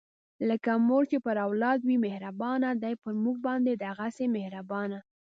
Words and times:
لکه 0.49 0.71
مور 0.87 1.03
چې 1.11 1.17
پر 1.25 1.35
اولاد 1.45 1.79
وي 1.87 1.97
مهربانه، 2.05 2.69
دی 2.83 2.93
پر 3.03 3.13
مونږ 3.23 3.37
باندې 3.47 3.71
دغهسې 3.85 4.25
مهربانه 4.37 4.99